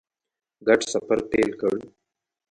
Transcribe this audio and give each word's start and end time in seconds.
ګډ 0.67 0.79
سفر 0.93 1.19
پیل 1.31 1.49
کړ. 1.61 1.75